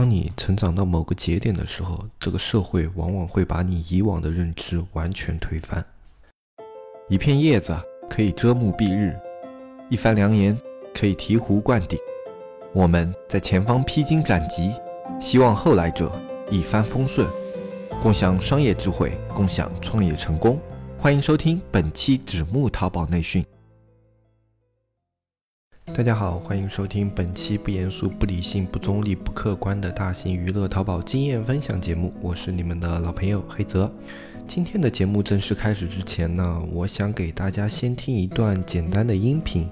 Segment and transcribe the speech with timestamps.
[0.00, 5.84] 当你成长到某个节点的时候，这个社会往往会把你以往的认知完全推翻。
[7.10, 9.14] 一片叶子可以遮目蔽日，
[9.90, 10.58] 一番良言
[10.94, 11.98] 可以醍醐灌顶。
[12.72, 14.72] 我们在前方披荆斩棘，
[15.20, 16.10] 希望后来者
[16.50, 17.28] 一帆风顺，
[18.00, 20.58] 共享商业智慧，共享创业成功。
[20.98, 23.44] 欢迎收听本期纸木淘宝内训。
[25.94, 33.92] 大家好，欢迎收听本期不严肃、不理性、不中立、不客观的大型娱乐淘宝经验分享节目，我是你们的老朋友黑泽。
[34.46, 39.68] 今天的节目正式开始之前呢，我想给大家先听一段简单的音频。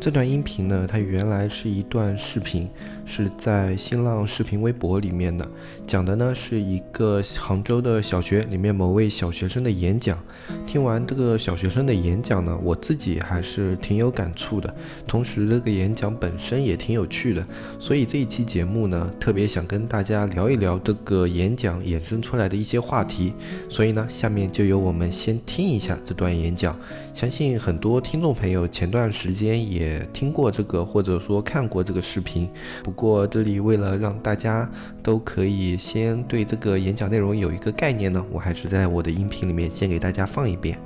[0.00, 2.68] 这段音频呢，它原来是一段视频，
[3.04, 5.46] 是在新浪视频微博里面的，
[5.86, 10.18] 讲的呢是一个杭州的小学里面某位小学生的演讲。
[10.66, 14.74] 听完这个小学生的演讲呢，我自己还是挺有感触的，
[15.06, 17.46] 同时这个演讲本身也挺有趣的，
[17.78, 23.34] 所以这一期节目呢，特别想跟大家聊一聊这个演讲衍生出来的一些话题。
[23.68, 24.06] 所以呢。
[24.12, 26.78] 下面就由我们先听一下这段演讲，
[27.14, 32.48] 相信很多听众朋友前段时间也听过这个，或者说看过这个视频。
[32.82, 34.68] 不过这里为了让大家
[35.02, 40.76] 都可以先对这个演讲内容有一个概念呢，我还是在我的音频里面先给大家放一遍。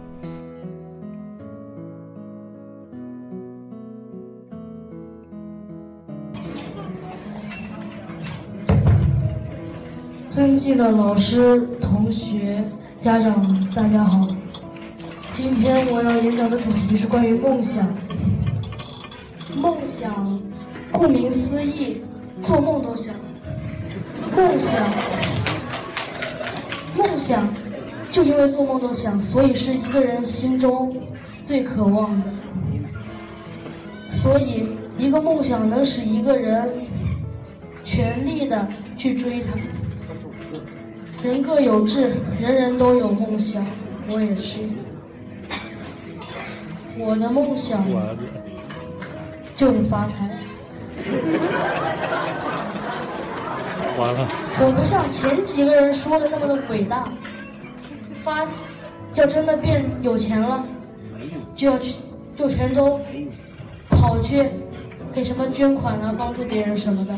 [10.29, 12.63] 尊敬的老师、同学。
[13.01, 14.27] 家长，大家好。
[15.37, 17.87] 今天我要演讲的主题是关于梦想。
[19.55, 20.41] 梦想，
[20.91, 22.01] 顾名思义，
[22.43, 23.15] 做梦都想。
[24.35, 24.89] 梦想，
[26.97, 27.47] 梦想，
[28.11, 30.97] 就因为做梦都想，所以是一个人心中
[31.45, 32.27] 最渴望的。
[34.11, 36.67] 所以，一个梦想能使一个人
[37.85, 39.55] 全力的去追它。
[41.23, 43.63] 人各有志，人人都有梦想，
[44.11, 44.61] 我也是。
[46.99, 47.85] 我的梦想
[49.57, 50.31] 就是发财。
[53.99, 54.29] 完了。
[54.61, 57.09] 我不像前几个人说的那么的伟大，
[58.25, 58.47] 发，
[59.15, 60.65] 要真的变有钱了，
[61.55, 61.97] 就要去，
[62.37, 63.01] 就全都
[63.91, 64.45] 跑去
[65.13, 67.15] 给什么捐款啊，帮助别人什么的，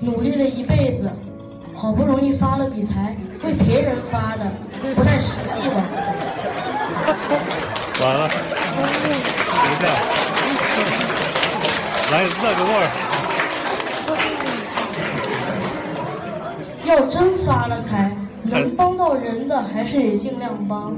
[0.00, 1.10] 努力了一辈子。
[1.74, 4.50] 好不容易发了笔财，为别人发的，
[4.96, 5.80] 不太实际吧？
[8.00, 8.38] 完了，等
[9.72, 9.82] 一下，
[12.12, 12.86] 来热个味儿。
[16.86, 20.96] 要真发了财，能帮到人的还是得尽量帮。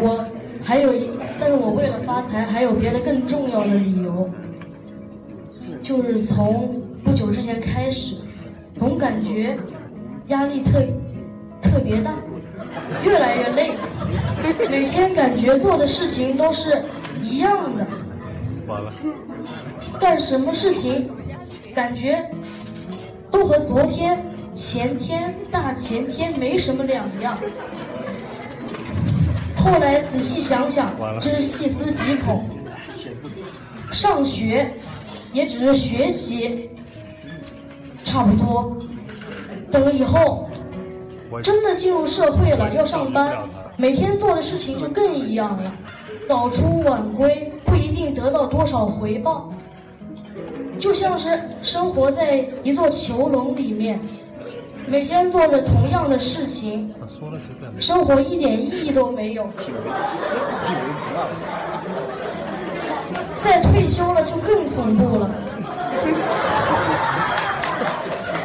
[0.00, 0.24] 我
[0.64, 1.08] 还有一，
[1.40, 4.28] 但是我为了发财，还有别的更重要的理由，
[5.82, 8.16] 就是从不久之前开始。
[8.76, 9.56] 总感觉
[10.26, 10.82] 压力特
[11.62, 12.12] 特别大，
[13.04, 13.70] 越来越累，
[14.70, 16.84] 每天感觉做的事情都是
[17.22, 17.86] 一样的，
[18.66, 18.92] 完了，
[19.98, 21.10] 干什么事情
[21.74, 22.28] 感觉
[23.30, 24.22] 都和昨天、
[24.54, 27.38] 前天、大前天没什么两样。
[29.56, 30.90] 后来仔细想想，
[31.20, 32.44] 真是细思极恐。
[33.92, 34.68] 上学
[35.32, 36.70] 也只是学习。
[38.04, 38.76] 差不多，
[39.72, 40.48] 等以后
[41.42, 43.38] 真的进入社会了，要上班，
[43.76, 45.72] 每天做的事情就更一样了，
[46.28, 49.52] 早出晚归，不一定得到多少回报，
[50.78, 53.98] 就像是生活在一座囚笼里面，
[54.86, 56.94] 每天做着同样的事情，
[57.80, 59.46] 生活一点意义都没有。
[63.42, 65.30] 再退休了就更恐怖了。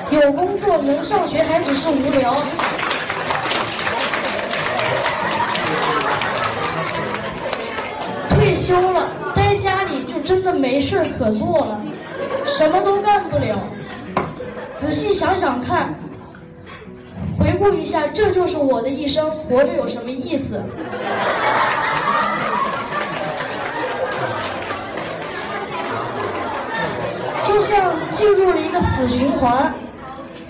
[0.09, 2.35] 有工作能上学还只是无聊，
[8.69, 11.81] 丢了待家里就真的没事可做了，
[12.46, 13.59] 什么都干不了。
[14.79, 15.96] 仔细想想看，
[17.40, 20.61] 回顾一下，这就是我的一生，活着有什么意思？
[27.47, 29.73] 就像进入了一个死循环。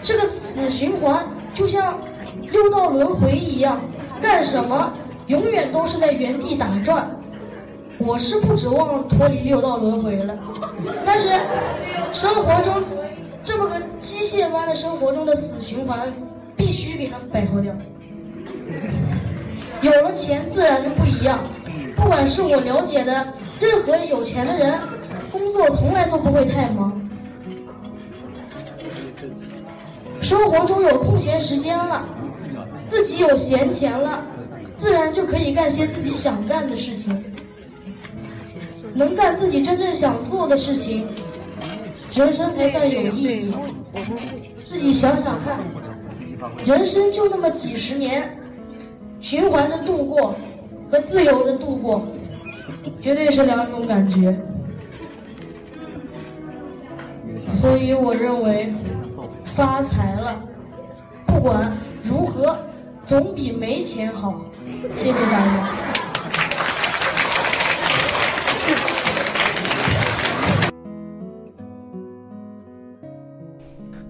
[0.04, 1.98] 这个死循环就像
[2.52, 3.80] 六道轮回一样，
[4.22, 4.92] 干什么
[5.28, 7.10] 永远都是在原地打转。
[8.00, 10.38] 我是不指望脱离六道轮回了，
[11.06, 11.30] 但是
[12.14, 12.84] 生活中
[13.44, 16.12] 这么个机械般的生活中的死循环，
[16.56, 17.74] 必须给它摆脱掉。
[19.82, 21.40] 有了钱自然就不一样，
[21.96, 23.28] 不管是我了解的
[23.60, 24.80] 任何有钱的人，
[25.32, 27.00] 工作从来都不会太忙。
[30.22, 32.06] 生活中有空闲时间了，
[32.90, 34.24] 自己有闲钱了，
[34.78, 37.26] 自然就可以干些自己想干的事情。
[38.94, 41.08] 能干自己真正想做的事情，
[42.14, 43.54] 人生才算有意义。
[44.68, 45.60] 自己想想看，
[46.66, 48.38] 人生就那么几十年，
[49.20, 50.36] 循环着度过
[50.92, 52.08] 和自由的度过，
[53.02, 54.38] 绝对是两种感觉。
[57.52, 58.72] 所以我认为，
[59.56, 60.42] 发财了，
[61.26, 61.72] 不管
[62.04, 62.58] 如何，
[63.06, 64.42] 总比没钱好。
[64.96, 65.89] 谢谢大家。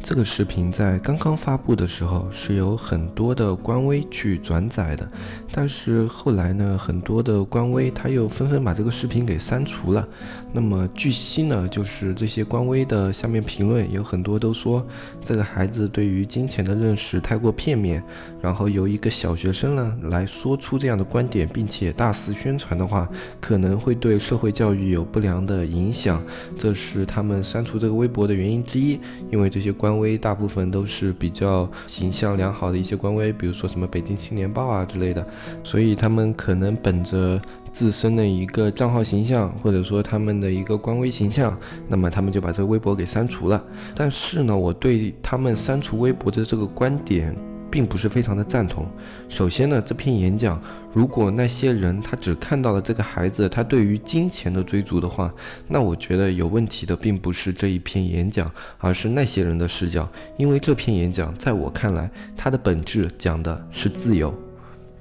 [0.09, 5.07] 这个视频在刚刚发布的时候是有很多的官微去转载的，
[5.51, 10.07] 但是后来呢，很多的官微他又纷纷把这个视频给删除了。
[10.51, 14.83] 那么据悉呢，就是这些官微的下面评论有很多都说
[15.23, 18.03] 这个孩子对于金钱的认识太过片面，
[18.41, 23.07] 然后由一个小学生呢来说出这样的观点，并且大肆宣传的话，
[23.39, 26.19] 可能会对社会教育有不良的影响，
[26.57, 28.99] 这是他们删除这个微博的原因之一。
[29.29, 29.98] 因为这些官。
[29.99, 35.25] 微大部分都是比较形象良好的一些官微，比如说什么北京青年报啊之类的，
[35.63, 37.39] 所以他们可能本着
[37.71, 41.57] 自身的一个账号形象，或者说他们的一个官微形象，
[41.87, 43.63] 那么他们就把这个微博给删除了。
[43.95, 47.35] 但是呢，我对他们删除微博的这个观点。
[47.69, 48.85] 并不是非常的赞同。
[49.27, 50.61] 首先呢，这篇演讲，
[50.93, 55.33] 如果那些人他只看到了这个孩子他对于金钱的追逐的话，
[55.67, 60.09] 那我觉得有问题的并不是这一篇演讲，而是那些人的视角。
[60.37, 64.33] 因为这篇演讲在我看来，它的本质讲的是自由。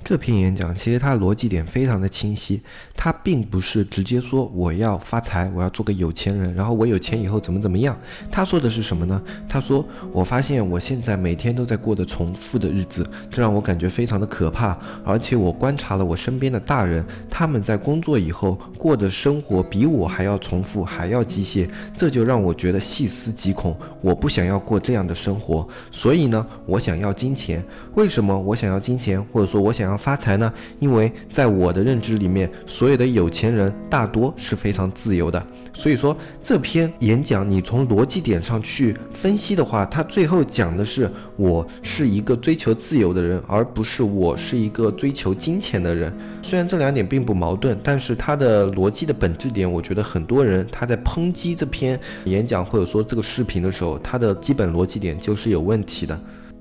[0.09, 2.63] 这篇演讲其实它的逻辑点非常的清晰，
[2.97, 7.95] 它并不是直接说我要发财，我要做个有钱人，然后我有钱以后怎么怎么样。
[8.31, 9.23] 他说的是什么呢？
[9.47, 14.79] 他说我发现我现在每天都在过的重复的日子，这让我感觉非常的可怕。
[15.05, 23.77] 而且我观察了我身边的大人，他们在工作以后过的生活比我还要重复，还要机械，这就让我觉得细思极恐。
[24.01, 27.63] 我不想要过这样的生活，所以呢，我想要金钱。
[27.95, 29.98] 为什么我想要金钱，或者说我想要？
[29.99, 30.53] 发财呢？
[30.79, 35.45] 因为在我的认知里面，所有的有钱人大多是非常自由的。
[35.75, 46.13] 所以说，这篇演讲你从逻辑点上去分析的话，他最后讲的是我是一个追求自由的人，而不是我是一个追求金钱的人。
[46.43, 56.19] 虽然这两点并不矛盾，但是他的逻辑的本质点，我觉得很多人他在抨击这篇演讲或者说这个视频的时候，他的基本逻辑点就是有问题的。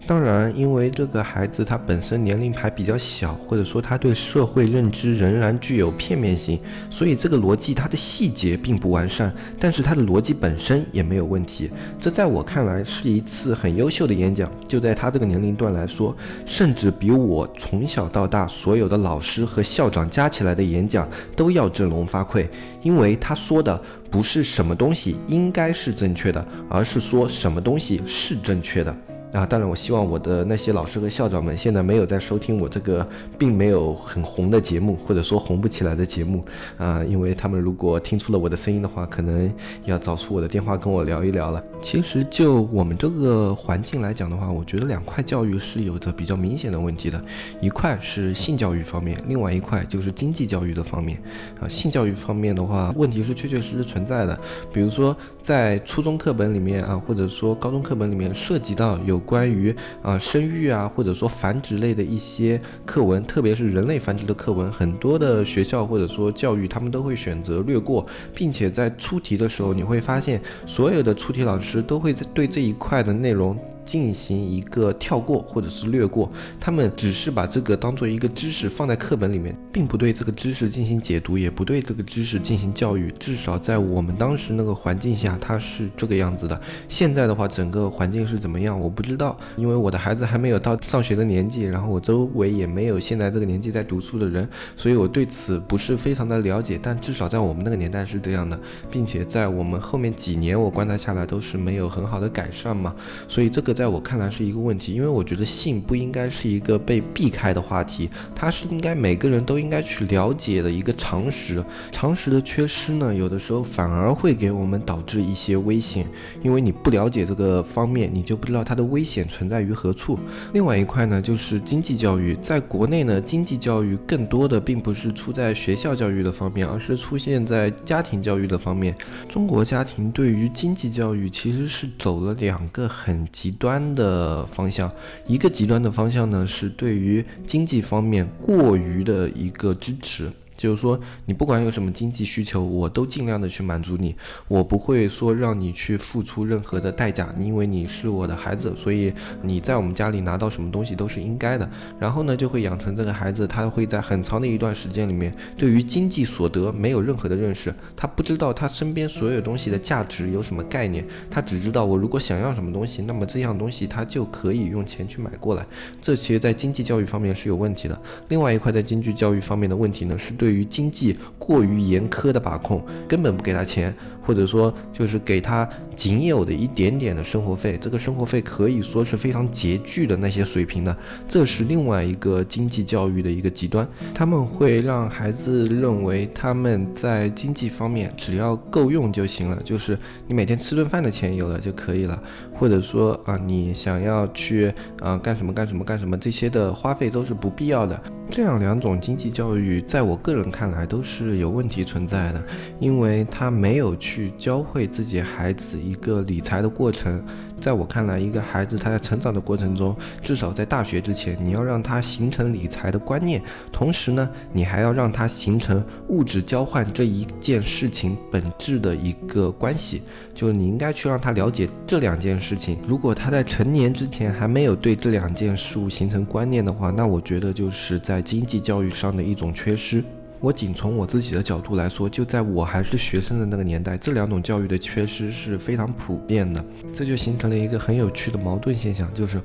[0.07, 6.57] 当然，因为这个孩子他本身年龄还比较小，或者说他对社会认知仍然具有片面性，
[6.89, 11.69] 所以这个逻辑它的细节并不完善，但是它的逻辑本身也没有问题。
[11.99, 16.15] 这在我看来是一次很优秀的演讲，就在他这个年龄段来说，
[16.45, 21.05] 甚至比我从小到大所有的老师和校长加起来的演讲
[21.35, 22.47] 都要振聋发聩，
[22.81, 23.77] 因为他说的
[24.09, 28.95] 不是什么东西应该是正确的，而是说什么东西是正确的。
[29.33, 33.05] 啊，当然，我希望我的那些老师和校长们现在没有在收听我这个
[33.37, 36.45] 并没有很红的节目，或者说红不起来的节目
[36.77, 39.53] 啊，因为他们如果听出了我的声音的话，可能
[39.83, 41.61] 要找出我的电话跟我聊一聊了。
[41.81, 47.21] 其实就我们这个环境来讲的话，我觉得两块教育是有着比较明显的问题的，
[47.59, 51.21] 一块是性教育方面，另外一块就是经济教育的方面。
[51.59, 54.39] 啊，性教育方面的话，问题是确确实实存在的，
[54.71, 59.17] 比如说在初中课本里面啊，或者说高中课本里面涉及到有。
[59.27, 68.03] 关于啊生育啊，或者说繁殖类的一些课文，特别是人类繁殖的课文，很多的学校或者说教育，他们都会选择略过，
[68.33, 73.55] 并且在出题的时候，你会发现所有的出题老师都会对这一块的内容。
[73.87, 76.29] 进行一个跳过或者是略过，
[76.59, 83.09] 他们只是把这个当做一个知识放在课本里面，并不对这个知识进行解读，也不对这个知识进行教育。
[83.17, 86.59] 至少在我们当时那个环境下，它是这个样子的。
[86.89, 94.45] 现在的话，整个环境是怎么样，我不知道，因为我的孩子还没有到上学的年纪，然后我周围也没有现在这个年纪在读书的人，
[94.75, 96.77] 所以我对此不是非常的了解。
[96.83, 98.59] 但至少在我们那个年代是这样的，
[98.91, 102.93] 并且在我们后面几年我观察下来都是没有很好的改善嘛，
[103.29, 103.77] 所以这个。
[103.77, 111.61] 在我看来是一个问题，因为我觉得性不应该是一个被避开的话题，它是应该每个人都应应该去了解的一个常识。
[111.91, 116.07] 常识的缺失呢，有的时候反而会给我们导致一些危险，
[116.41, 120.17] 因为你不了解这个方面，你就不知道它的危险存在于何处。
[120.53, 128.95] 另外一块呢，就是经济教育，在国内呢，经济教育更多的并不是出在学校教育的方面，而是出现在家庭教育的方面。
[129.27, 134.89] 中国家庭对于经济教育其实是走了两个很极端的方向，
[135.27, 140.29] 一个极端的方向呢，是对于经济方面过于的一一个支持。
[140.57, 144.15] 就是说，你不管有什么经济需求，我都尽量的去满足你，
[144.47, 151.69] 我不会说让你去付出任何的代价，因为你是我的孩子，所以你在我们家里拿到什么东西都是应该的。
[151.99, 165.63] 然后呢，就会养成这个孩子，他会在很长的一段时间里面，对于经济所得没有任何的认识，他不知道他身边所有东西的价值有什么概念，他只知道我如果想要什么东西，那么这样东西他就可以用钱去买过来。
[166.01, 168.01] 这其实，在经济教育方面是有问题的。
[168.29, 170.46] 另外一块在经济教育方面的问题呢，是对。
[170.47, 173.93] 对于经济过于严苛的把控，根本不给他钱。
[174.27, 180.95] 或者说，就是给他仅有的一点点的生活费，这个生活费可以说是非常拮据的那些水平的，
[181.29, 183.87] 这是另外一个经济教育的一个极端。
[184.13, 192.21] 他们会让孩子认为他们在经济方面只要够用就行了，就是你每天吃顿饭的钱有了就可以了，
[192.53, 197.97] 或者说啊，你想要去啊干什么干什么干什么，这些的花费都是不必要的。
[198.29, 202.43] 这样两种经济教育，在我个人看来都是有问题存在的，
[202.77, 204.16] 因为他没有去。
[204.17, 207.23] 去教会自己孩子一个理财的过程，
[207.61, 213.39] 在我看来，一个孩子他在成长的过程中，至少在大学之前，你要让他形成理财的观念，
[213.71, 220.01] 同时呢，你还要让他形成物质交换这一件事情本质的一个关系，
[220.33, 222.79] 就你应该去让他了解这两件事情。
[222.87, 230.03] 如果他在成年之前还没有对这两件事物形成观念的话，那我觉得就是在经济教育上的一种缺失。
[230.39, 236.63] 我仅从我自己的角度来说，就在我还是学生的那个年代，这两种教育的缺失是非常普遍的，
[236.93, 239.41] 这就形成了一个很有趣的矛盾现象，就是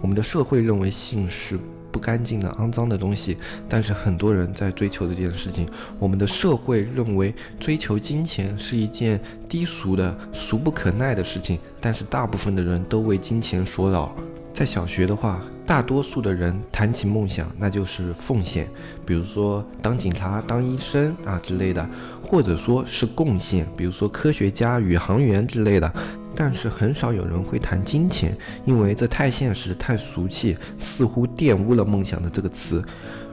[0.00, 1.58] 我们的社会认为性是
[1.90, 3.36] 不干净的、肮脏的东西，
[3.68, 5.66] 但是很多人在追求这件事情；
[5.98, 14.14] 我们的社会认为追求金钱是一件低俗的、俗不可耐的事情，但是大部分的人都为金钱所扰。
[14.56, 18.66] 在小学的话，大多数的人谈起梦想，那就是奉献，
[19.04, 21.86] 比如说当警察、当医生啊之类的，
[22.22, 25.92] 或者说是贡献，比如说科学家、宇航员之类的。
[26.34, 28.34] 但是很少有人会谈金钱，
[28.64, 32.82] 因为这太现实、太俗气，似乎玷污了梦想的这个词。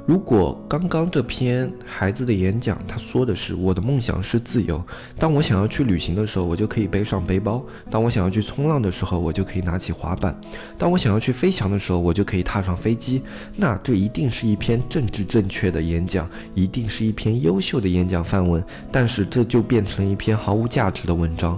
[0.05, 4.83] 如果刚刚这篇孩子的演讲，他说的是我的梦想是自由。
[5.17, 10.33] 当我想要去旅行的时候，我就可以背上背包；当我想要去冲浪的时候，我就可以拿起滑板；
[10.77, 13.21] 当我想要去飞翔的时候，我就可以踏上飞机。
[13.55, 18.61] 那这一定是一篇政治正确的演讲，一定是一篇优秀的演讲范文。
[18.91, 21.57] 但是这就变成了一篇毫无价值的文章，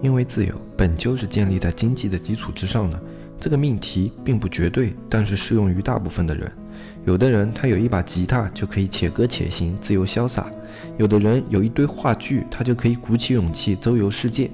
[0.00, 3.02] 因为自由本就是建立在经济的基础之上的。
[3.40, 6.52] 这个命题并不绝对，但是适用于大部分的人。
[7.06, 10.44] 有的人他有一把吉他就可以且歌且行，自由潇洒；
[10.96, 14.50] 有的人有一堆话剧，他就可以鼓起勇气周游世界。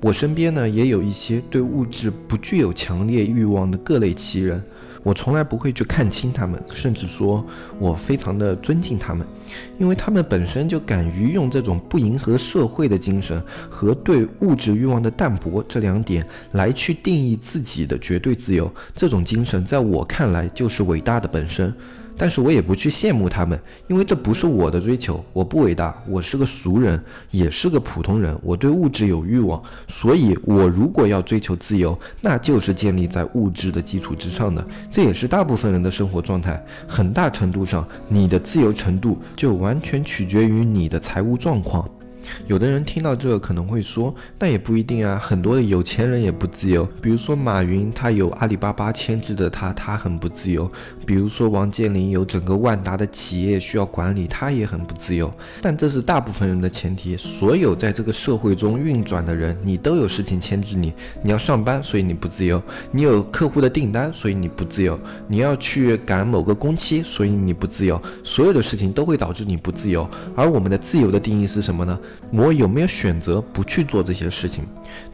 [0.00, 4.62] 我身边呢也有一些对物质不具有强烈欲望的各类奇人。
[5.04, 7.46] 我从来不会去看轻他们，甚至说
[7.78, 9.24] 我非常的尊敬他们，
[9.78, 18.68] 因为他们本身就敢于用这种不迎合社会的精神和对物质欲望的淡薄这两点来去定义自己的绝对自由。
[18.96, 21.72] 这种精神在我看来就是伟大的本身。
[22.16, 25.24] 但是我也不去羡慕他们，因为这不是我的追求。
[25.32, 28.38] 我不伟大，我是个俗人，也是个普通人。
[28.42, 34.64] 我对物质有欲望，所以我如果要追求自由，那就是建立在物质的基础之上的。
[34.90, 36.64] 这也是大部分人的生活状态。
[36.86, 41.88] 很大程度上，你的自由程度就完全取决于你的财务状况。
[42.46, 46.86] 有的人听到这个可能会说，那也不一定啊，很多的有钱人也不自由。
[47.00, 50.68] 比如说马云，他有阿里巴巴牵制着他，他很不自由；
[51.06, 55.32] 比如说王健林有整个万达的企业需要管理，他也很不自由。
[55.60, 68.00] 但这是大部分人的前提，所有在这个社会中运转的人，你都有事情牵制你，你要上班，所以你不自由；你有客户的订单，所以你不自由；你要去赶某个工期，所以你不自由。
[68.22, 70.08] 所有的事情都会导致你不自由。
[70.34, 71.98] 而我们的自由的定义是什么呢？
[72.30, 74.64] 我有没有选择不去做这些事情？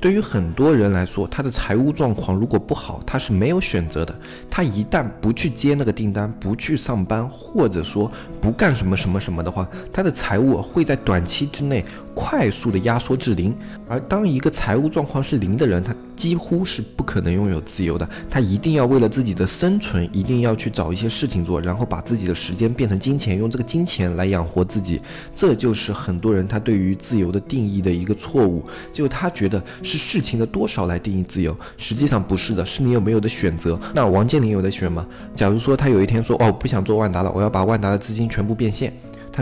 [0.00, 4.14] 对于很多人来说，他的财务状况如果不好，他是没有选择的。
[4.48, 13.54] 他一旦不去接那个订单，不去上班，或者说不干什么什么什么的话，他的财务会在短期之内快速的压缩至零。
[13.88, 18.06] 而当一个财务状况是零的人，他几乎是不可能拥有自由的。
[18.28, 25.00] 他一定要为了自己的生存，一定要去找一些事情做，然后把自己的时间变成金钱，用这个金钱来养活自己。
[25.34, 28.62] 这就是很多人他对于自由的定义的一个错误，
[28.92, 33.80] 就他觉得是事情的多少来定义自由，实际上不是的，是你有没有的选择。
[33.94, 35.06] 那王健林有的选吗？
[35.34, 38.92] 假如说他有一天说，哦，我不想做万达了，我要把万达的资金全部变现。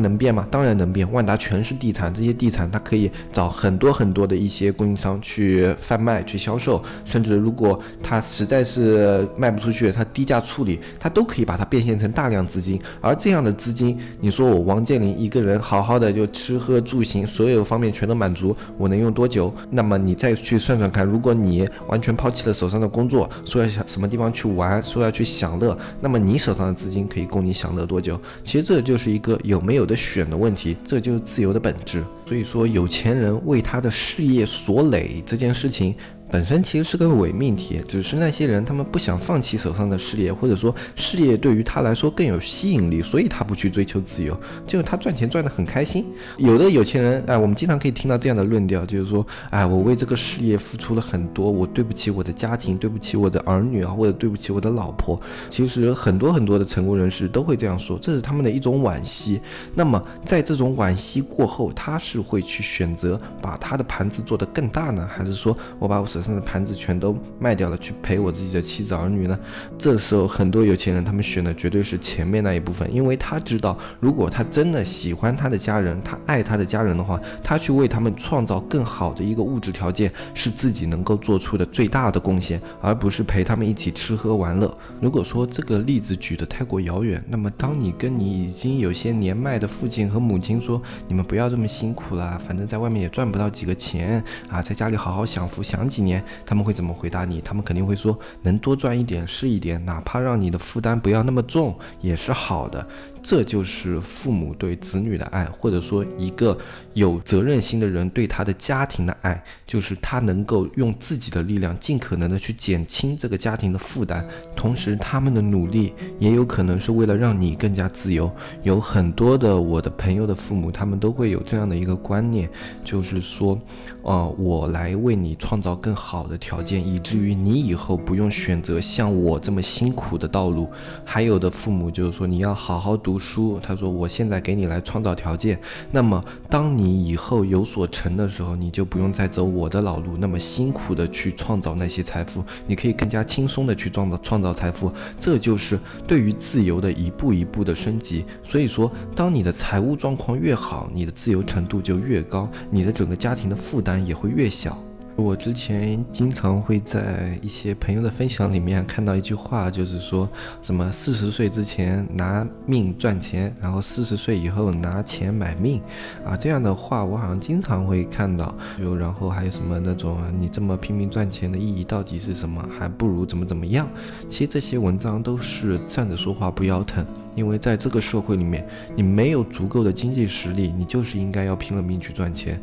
[0.00, 0.46] 能变吗？
[0.50, 1.10] 当然能变。
[1.12, 12.80] 万达全是地产，这些地产它可以找很多很多的一些供应商去贩卖、去销售，甚至如果它实在是卖不出去，它低价处理，它都可以把它变现成大量资金。
[13.00, 19.52] 而这样的资金，你说我王健林一个人好好的就吃喝住行所有方面全都满足，我能用多久？
[19.70, 28.20] 那么你再去算算看，如果你完全抛弃了手上的工作，说要想什么地方去玩，说要去享乐，那么你手上的资金可以供你享乐多久？
[28.44, 29.87] 其实这就是一个有没有。
[29.88, 32.04] 的选的问题，这就是自由的本质。
[32.26, 35.96] 所以说，有钱人为他的事业所累这件事情。
[36.30, 46.04] 本身其实是个伪命题，只是那些人他们不想放弃手上的事业，或者说事业对于他来说更有吸引力，所以他不去追求自由，就是他赚钱赚得很开心。
[46.36, 55.18] 有的有钱人，哎，我们经常可以听到这样的论调，就是说，哎，我为这个事业付出了很多，我对不起我的家庭，对不起我的儿女啊，或者对不起我的老婆。
[55.48, 59.40] 其实很多很多的成功人士都会这样说，这是他们的一种惋惜。
[59.74, 69.38] 那么在这种惋惜过后，他是会去选择把他的盘子做得更大呢，还是说我把我手手上的盘子全都卖掉了，去陪我自己的妻子儿女呢？
[69.78, 84.76] 这时候很多有钱人他们选的绝对是前面那一部分，因为他知道，如果他真的喜欢他的家人，他爱他的家人的话，他去为他们创造更好的一个物质条件，是自己能够做出的最大的贡献，而不是陪他们一起吃喝玩乐。
[85.00, 94.20] 如果说这个例子举得太过遥远，那么当你跟你已经有些年迈的父亲和母亲说，你们不要这么辛苦了，反正在外面也赚不到几个钱
[94.50, 96.07] 啊，在家里好好享福享几年。
[96.46, 97.40] 他们会怎么回答你？
[97.40, 102.86] 他们肯定会说，能多赚一点是一点，哪怕让你的负担不要那么重，也是好的。
[103.28, 106.56] 这就是父母对子女的爱，或者说一个
[106.94, 114.24] 有责任心的人对他的家庭的爱，就是他能够用自己的力量尽可能的去减轻这个家庭的负担，
[114.56, 118.32] 同时他们的努力也有可能是为了让你更加自由。
[118.62, 122.48] 有很多的我的朋友的父母，他们都会有这样的一个观念，
[122.82, 123.60] 就是说，
[124.04, 130.66] 呃，我来为你创造更好的条件，以至于你以后不用选择像我这么辛苦的道路。
[131.04, 133.17] 还有的父母就是说，你要好好读。
[133.18, 135.58] 书，他说：“我现在给你来创造条件，
[135.90, 144.92] 那么当你以后有所成的时候，你就不用再走我的老路，那么辛苦的去创造那些财富，你可以更加轻松的去创造创造财富。
[145.18, 148.24] 这就是对于自由的一步一步的升级。
[148.42, 154.82] 所以说，当你的财务状况越好，你的自由程度就越高，你的整个家庭的负担也会越小。”
[155.18, 160.28] 我之前经常会在一些朋友的分享里面看到一句话，就是说
[160.62, 165.82] 什么四十岁之前拿命赚钱，然后四十岁以后拿钱买命，
[166.24, 168.54] 啊，这样的话我好像经常会看到。
[168.80, 172.64] 有然后还有什么那种你这么拼命赚钱的意义到底是什么？
[172.70, 173.90] 还不如怎么怎么样。
[174.28, 177.04] 其实这些文章都是站着说话不腰疼，
[177.34, 182.60] 因为在这个社会里面，你没有足够的经济实力，你就是应该要拼了命去赚钱。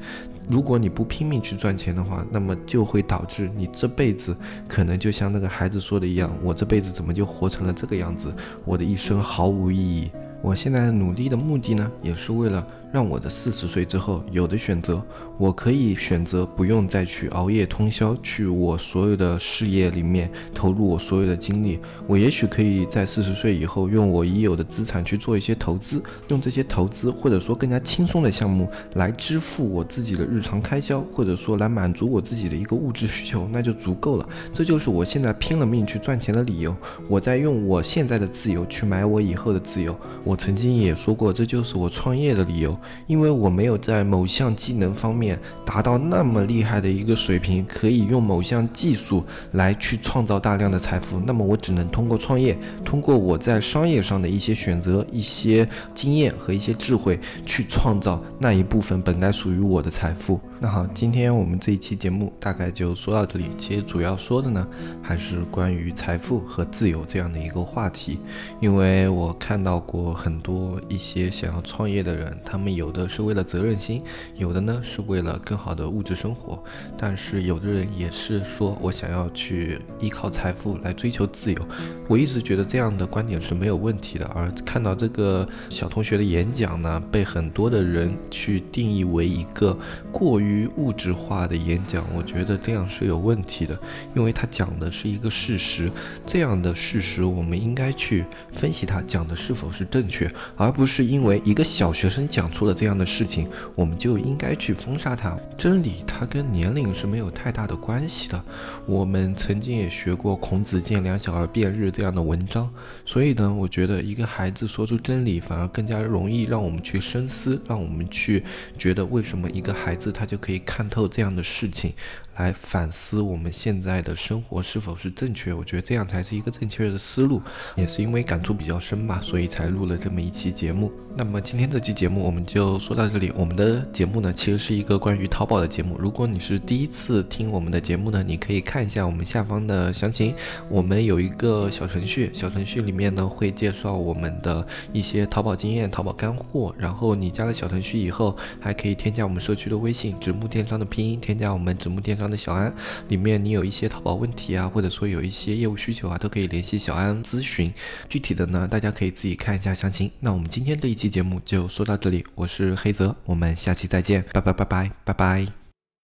[0.49, 4.35] 如果你不拼命去赚钱的话，那么就会导致你这辈子
[4.67, 8.33] 可能就像那个孩子说的一样，我这辈子怎么就活成了这个样子？
[8.63, 10.09] 我的一生毫无意义。
[10.41, 12.65] 我现在努力的目的呢，也是为了。
[12.91, 15.01] 让我的四十岁之后有的选择，
[15.37, 21.79] 我可以选择不用再去熬夜通宵，去我所有的事业里面投入我所有的精力。
[22.07, 34.29] 我也许可以在四十岁以后，用我已有的资产去做一些投资，用这些投资或者说更加轻松的项目来支付我自己的日常开销，或者说来满足我自己的一个物质需求，那就足够了。
[34.53, 36.73] 这就是我现在拼了命去赚钱的理由。
[37.09, 39.93] 我在用我现在的自由去买我以后的自由。
[40.23, 42.74] 我曾经也说过，这就是我创业的理由。
[43.07, 60.39] 因为我没有在某项技能方面达到那么厉害的一个水平，可以用某项技术来去创造大量的财富，那么我只能通过创业，通过我在商业上的一些选择、一些经验和一些智慧，去创造那一部分本该属于我的财富。
[60.59, 63.45] 那好，今天我们这一期节目大概就说到这里。
[63.57, 64.67] 其实主要说的呢，
[65.01, 68.19] 还是关于财富和自由这样的一个话题。
[68.59, 72.64] 因为我看到过很多一些想要创业的人，他们。
[72.73, 74.01] 有的是为了责任心，
[74.35, 76.63] 有的呢是为了更好的物质生活。
[76.97, 81.67] 但是有的人也是说我想要去依靠财富来追求自由。
[82.07, 84.25] 我一直觉得这样的观点是没有问题的。
[84.33, 89.77] 而看到这个小同学的演讲呢，被很多的人去定义为一个
[90.11, 93.77] 过于物质化的演讲，我觉得这样是有问题的，
[94.15, 95.91] 因为他讲的是一个事实，
[96.25, 105.37] 这样的事实我们应该去分析他讲的是否是正确，而不是因为一个小学生讲出了这样的事情，我们就应该去封杀他。
[105.57, 108.41] 真理它跟年龄是没有太大的关系的。
[108.85, 112.69] 我们曾经也学过“孔子见两小儿辩日”这样的文章，
[113.05, 118.41] 所以呢，我觉得一个孩子说出真理，反而更加容易让我们去深思，让我们去
[118.77, 121.91] 觉得为什么一个孩子他就可以看透这样的事情。
[122.35, 127.41] 来反思我们现在的生活是否是正确，我觉得这样才是一个正确的思路。
[127.75, 130.91] 也是因为感触比较深吧，所以才录了这么一期节目。
[131.17, 133.31] 那么今天这期节目我们就说到这里。
[133.35, 135.95] 我们的节目呢，其实是一个关于淘宝的节目。
[135.97, 140.35] 如果你是第一次听我们的节目呢，你可以看一下我们下方的详情。
[140.67, 146.75] 我们有一个小程序，小程序里面呢会介绍我们的一些淘宝经验、淘宝干货。
[146.77, 152.24] 然后你加了小程序以后，还可以添加我们社区的微信“直木电商”的拼音，添加我们直木电商。
[152.29, 152.73] 的小安，
[153.07, 157.73] 里面你有一些淘宝问题啊，或者说有一些业务需求啊，都可以联系小安咨询。
[158.09, 160.11] 具体的呢，大家可以自己看一下详情。
[160.19, 165.64] 那我们今天这一期节目就说到这里，我是黑泽，我们下期再见，拜拜拜拜拜拜。